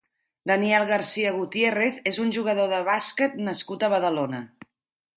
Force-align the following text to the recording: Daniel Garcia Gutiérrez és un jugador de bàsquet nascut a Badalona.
Daniel 0.51 0.85
Garcia 0.91 1.33
Gutiérrez 1.35 2.01
és 2.13 2.19
un 2.25 2.33
jugador 2.39 2.75
de 2.75 2.83
bàsquet 2.91 3.39
nascut 3.49 3.87
a 3.89 3.95
Badalona. 3.97 4.45